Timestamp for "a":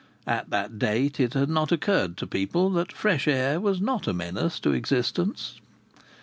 4.07-4.13